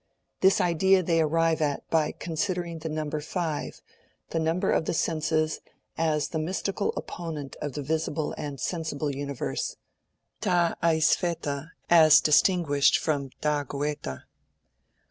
They 0.39 0.47
arrived 0.47 1.61
at 1.61 1.83
this 1.91 1.91
idea 1.91 1.91
by 1.91 2.11
considering 2.13 2.79
the 2.79 2.89
number 2.89 3.21
five, 3.21 3.83
the 4.31 4.39
number 4.39 4.71
of 4.71 4.85
the 4.85 4.95
senses, 4.95 5.59
as 5.95 6.29
the 6.29 6.39
mystical 6.39 6.91
opponent 6.97 7.55
of 7.61 7.73
the 7.73 7.83
visible 7.83 8.33
and 8.35 8.59
sensible 8.59 9.13
universe 9.13 9.75
ta 10.39 10.73
aistheta, 10.81 11.69
as 11.87 12.19
distinguished 12.19 12.97
from 12.97 13.29
ta 13.41 13.63
noita. 13.63 14.23